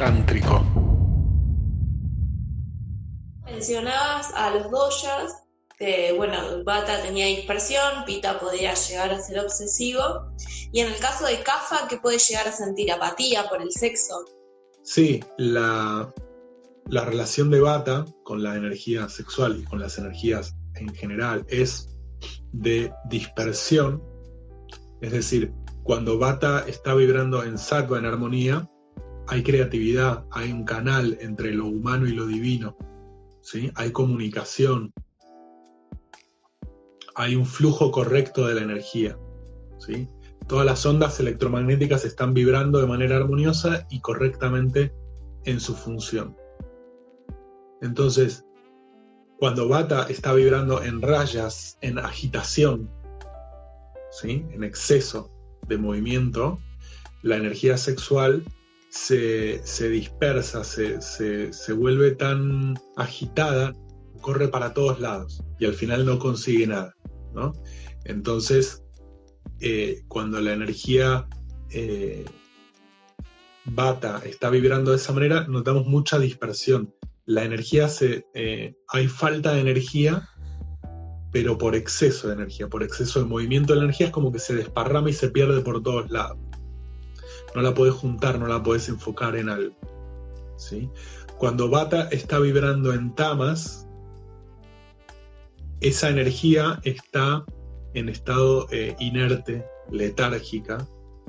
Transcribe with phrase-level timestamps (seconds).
[0.00, 0.64] tántrico.
[3.44, 5.42] Mencionabas a los doyas,
[5.78, 10.02] que bueno, Bata tenía dispersión, Pita podía llegar a ser obsesivo,
[10.72, 14.24] y en el caso de Kafa, que puede llegar a sentir apatía por el sexo.
[14.82, 16.10] Sí, la,
[16.86, 21.90] la relación de Bata con la energía sexual y con las energías en general es
[22.52, 24.02] de dispersión,
[25.02, 28.66] es decir, cuando Bata está vibrando en sattva, en armonía,
[29.30, 32.76] hay creatividad, hay un canal entre lo humano y lo divino,
[33.42, 33.70] ¿sí?
[33.76, 34.92] hay comunicación,
[37.14, 39.16] hay un flujo correcto de la energía.
[39.78, 40.08] ¿sí?
[40.48, 44.92] Todas las ondas electromagnéticas están vibrando de manera armoniosa y correctamente
[45.44, 46.36] en su función.
[47.82, 48.44] Entonces,
[49.38, 52.90] cuando Bata está vibrando en rayas, en agitación,
[54.10, 54.44] ¿sí?
[54.50, 55.30] en exceso
[55.68, 56.58] de movimiento,
[57.22, 58.42] la energía sexual
[58.90, 63.72] se, dispersa, se, vuelve tan agitada,
[64.20, 66.94] corre para todos lados y al final no consigue nada.
[68.04, 68.82] Entonces,
[69.60, 71.28] eh, cuando la energía
[71.70, 72.24] eh,
[73.64, 76.92] bata está vibrando de esa manera, notamos mucha dispersión.
[77.26, 78.26] La energía se.
[78.34, 80.28] Eh, hay falta de energía,
[81.30, 84.40] pero por exceso de energía, por exceso de movimiento de la energía, es como que
[84.40, 86.38] se desparrama y se pierde por todos lados
[87.54, 89.74] no la puedes juntar, no la puedes enfocar en algo.
[90.56, 90.88] ¿sí?
[91.38, 93.88] Cuando Bata está vibrando en tamas,
[95.80, 97.44] esa energía está
[97.94, 100.86] en estado eh, inerte, letárgica,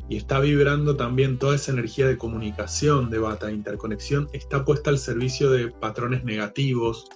[0.10, 4.98] y está vibrando también toda esa energía de comunicación de Bata, interconexión, está puesta al
[4.98, 7.08] servicio de patrones negativos,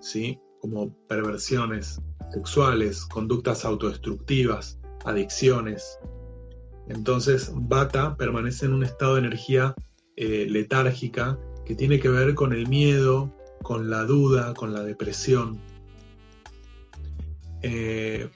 [0.00, 0.40] ¿sí?
[0.60, 2.00] como perversiones
[2.32, 5.98] sexuales, conductas autodestructivas, adicciones,
[6.88, 9.74] entonces, Bata permanece en un estado de energía
[10.16, 13.32] eh, letárgica que tiene que ver con el miedo,
[13.62, 15.58] con la duda, con la depresión.
[17.62, 18.28] Eh,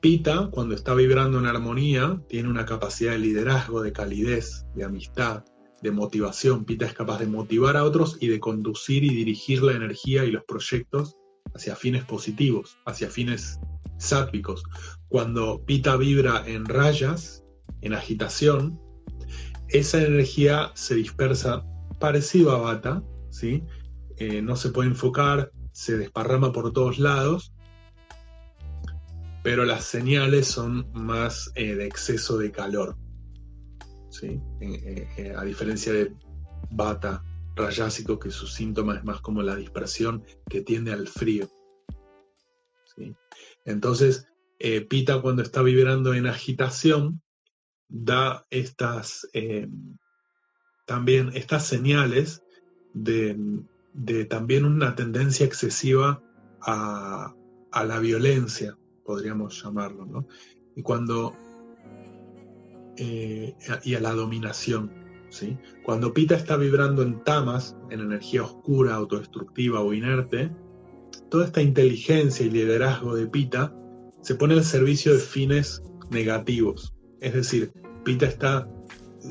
[0.00, 5.42] Pita, cuando está vibrando en armonía, tiene una capacidad de liderazgo, de calidez, de amistad,
[5.82, 6.64] de motivación.
[6.64, 10.30] Pita es capaz de motivar a otros y de conducir y dirigir la energía y
[10.30, 11.16] los proyectos
[11.54, 13.58] hacia fines positivos, hacia fines
[13.98, 14.62] sáttvicos.
[15.08, 17.42] Cuando Pita vibra en rayas,
[17.80, 18.80] en agitación,
[19.68, 21.64] esa energía se dispersa
[21.98, 23.64] parecido a bata, ¿sí?
[24.16, 27.52] Eh, no se puede enfocar, se desparrama por todos lados,
[29.42, 32.96] pero las señales son más eh, de exceso de calor,
[34.10, 34.40] ¿sí?
[34.60, 36.12] Eh, a diferencia de
[36.70, 37.22] bata
[37.56, 41.48] rayásico, que su síntoma es más como la dispersión que tiende al frío.
[42.94, 43.14] ¿sí?
[43.64, 44.26] Entonces,
[44.88, 47.22] Pita cuando está vibrando en agitación,
[47.88, 49.68] da estas eh,
[50.86, 52.42] también estas señales
[52.94, 53.36] de,
[54.30, 56.22] también una tendencia excesiva
[56.62, 57.34] a,
[57.84, 60.26] la violencia, podríamos llamarlo, ¿no?
[60.74, 61.36] Y cuando
[62.96, 63.54] eh,
[63.84, 64.90] y a la dominación,
[65.28, 65.58] ¿sí?
[65.84, 70.50] Cuando Pita está vibrando en tamas, en energía oscura, autodestructiva o inerte,
[71.30, 73.74] toda esta inteligencia y liderazgo de Pita
[74.22, 77.72] se pone al servicio de fines negativos, es decir,
[78.04, 78.68] Pita está,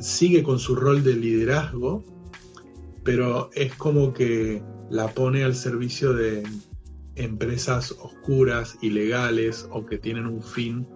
[0.02, 2.04] sigue con su rol de liderazgo,
[3.04, 6.44] pero es como que la pone al servicio de
[7.16, 10.88] empresas oscuras, ilegales o que tienen un fin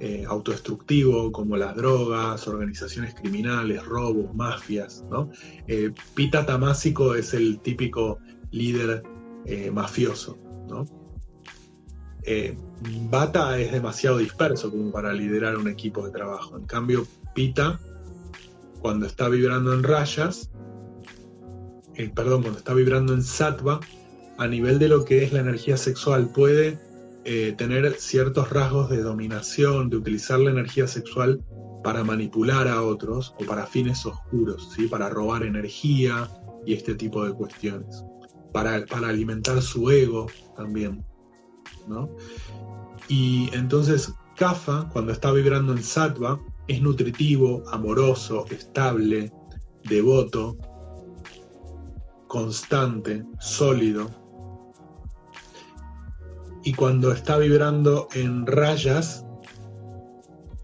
[0.00, 5.04] eh, autodestructivo como las drogas, organizaciones criminales, robos, mafias.
[5.10, 5.30] ¿no?
[5.68, 8.18] Eh, Pita Tamásico es el típico
[8.50, 9.02] líder
[9.46, 10.38] eh, mafioso.
[10.68, 10.84] ¿no?
[13.10, 16.56] Bata es demasiado disperso como para liderar un equipo de trabajo.
[16.56, 17.80] En cambio, Pita,
[18.80, 20.50] cuando está vibrando en rayas,
[21.94, 23.80] eh, perdón, cuando está vibrando en sattva,
[24.38, 26.78] a nivel de lo que es la energía sexual, puede
[27.24, 31.44] eh, tener ciertos rasgos de dominación, de utilizar la energía sexual
[31.84, 34.88] para manipular a otros o para fines oscuros, ¿sí?
[34.88, 36.28] para robar energía
[36.66, 38.04] y este tipo de cuestiones,
[38.52, 40.26] para, para alimentar su ego
[40.56, 41.04] también.
[43.08, 49.32] Y entonces Kafa, cuando está vibrando en sattva, es nutritivo, amoroso, estable,
[49.84, 50.56] devoto,
[52.28, 54.10] constante, sólido.
[56.64, 59.24] Y cuando está vibrando en rayas,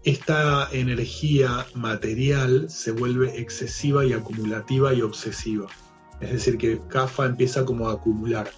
[0.03, 5.67] esta energía material se vuelve excesiva y acumulativa y obsesiva.
[6.21, 8.49] Es decir, que Kafa empieza como a acumular.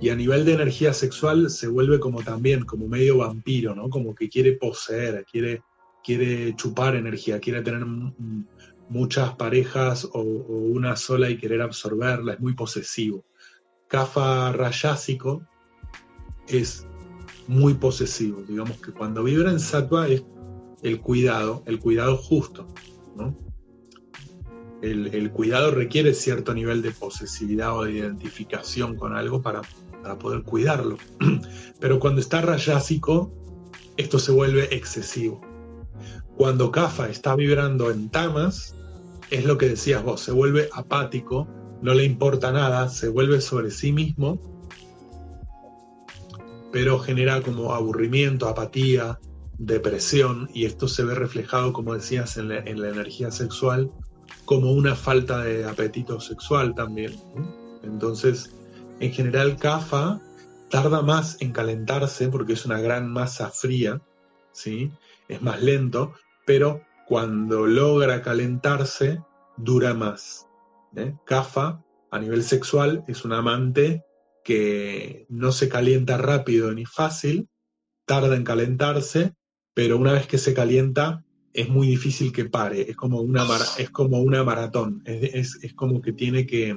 [0.00, 3.90] Y a nivel de energía sexual se vuelve como también, como medio vampiro, ¿no?
[3.90, 5.62] Como que quiere poseer, quiere,
[6.02, 7.84] quiere chupar energía, quiere tener
[8.88, 13.24] muchas parejas o, una sola y querer absorberla, es muy posesivo.
[13.88, 15.42] Kafa rayásico
[16.48, 16.86] es
[17.46, 20.24] muy posesivo, digamos que cuando vibra en sattva es
[20.82, 22.66] el cuidado, el cuidado justo,
[24.82, 29.60] El, cuidado requiere cierto nivel de posesividad o de identificación con algo para,
[30.02, 30.96] para poder cuidarlo.
[31.80, 33.32] Pero cuando está rayásico,
[33.96, 35.40] esto se vuelve excesivo.
[36.36, 38.74] Cuando Kafa está vibrando en tamas,
[39.30, 41.46] es lo que decías vos, se vuelve apático,
[41.82, 44.38] no le importa nada, se vuelve sobre sí mismo,
[46.72, 49.18] pero genera como aburrimiento, apatía,
[49.58, 53.90] depresión, y esto se ve reflejado, como decías, en la, energía sexual,
[54.44, 57.14] como una falta de apetito sexual también.
[57.82, 58.54] Entonces,
[59.00, 60.20] en general, CAFA
[60.70, 64.00] tarda más en calentarse porque es una gran masa fría,
[64.52, 64.92] ¿sí?
[65.28, 66.14] es más lento,
[66.46, 69.20] pero cuando logra calentarse,
[69.56, 70.46] dura más.
[70.96, 71.14] ¿eh?
[71.24, 74.04] Cafa, a nivel sexual, es un amante
[74.44, 77.48] que no se calienta rápido ni fácil,
[78.04, 79.34] tarda en calentarse,
[79.74, 83.44] pero una vez que se calienta, es muy difícil que pare, es como una,
[83.78, 86.76] es como una maratón, es, es como que tiene que...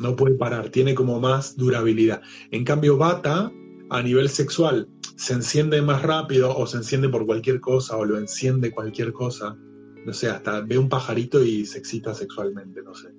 [0.00, 2.22] No puede parar, tiene como más durabilidad.
[2.50, 3.52] En cambio, Bata,
[3.90, 8.18] a nivel sexual, se enciende más rápido o se enciende por cualquier cosa o lo
[8.18, 9.58] enciende cualquier cosa.
[10.06, 13.10] No sé, hasta ve un pajarito y se excita sexualmente, no sé.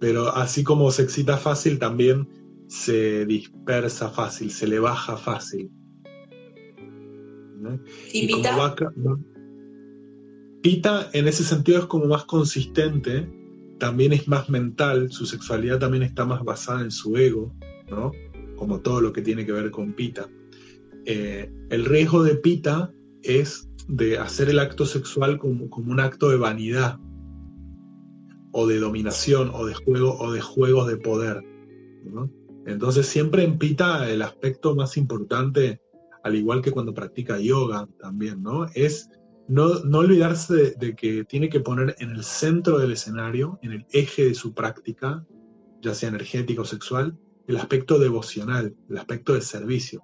[0.00, 2.28] Pero así como se excita fácil, también
[2.66, 5.70] se dispersa fácil, se le baja fácil.
[8.12, 8.74] ¿Y, Pita?
[10.62, 13.28] Pita en ese sentido es como más consistente,
[13.84, 17.54] también es más mental, su sexualidad también está más basada en su ego,
[17.90, 18.12] ¿no?
[18.56, 20.26] Como todo lo que tiene que ver con Pita.
[21.04, 22.90] Eh, el riesgo de Pita
[23.22, 26.98] es de hacer el acto sexual como, un acto de vanidad
[28.52, 31.42] o de dominación o de juego o de juegos de poder.
[32.64, 35.82] Entonces siempre en Pita el aspecto más importante,
[36.22, 38.64] al igual que cuando practica yoga también, ¿no?
[38.72, 39.10] Es
[39.48, 44.24] no, olvidarse de, que tiene que poner en el centro del escenario, en el eje
[44.24, 45.24] de su práctica,
[45.82, 50.02] ya sea energético o sexual, el aspecto devocional, el aspecto de servicio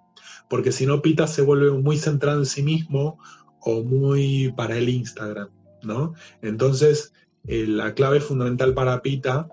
[0.48, 3.18] porque si no Pita se vuelve muy centrado en sí mismo
[3.60, 5.48] o muy para el Instagram,
[5.82, 6.14] ¿no?
[6.42, 7.12] Entonces,
[7.46, 9.48] eh, la clave fundamental para Pita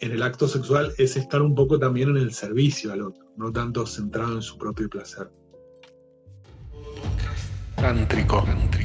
[0.00, 3.52] en el acto sexual es estar un poco también en el servicio al otro, no
[3.52, 5.30] tanto centrado en su propio placer.
[7.76, 8.42] Tántrico.
[8.44, 8.81] Tántrico.